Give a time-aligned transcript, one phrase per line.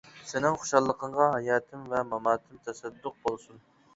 [0.27, 3.63] سېنىڭ خۇشاللىقىڭغا ھاياتىم ۋە ماماتىم تەسەددۇق بولسۇن.